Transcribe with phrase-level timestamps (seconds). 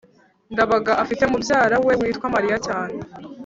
[0.53, 2.97] ndabaga afite mubyara we witwa mariya cyane